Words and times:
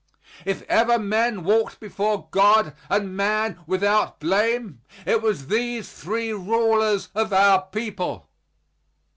If 0.45 0.63
ever 0.63 0.97
men 0.97 1.43
walked 1.43 1.79
before 1.79 2.27
God 2.31 2.73
and 2.89 3.15
man 3.15 3.59
without 3.67 4.19
blame, 4.19 4.81
it 5.05 5.21
was 5.21 5.45
these 5.45 5.91
three 5.91 6.33
rulers 6.33 7.09
of 7.13 7.31
our 7.31 7.67
people. 7.67 8.27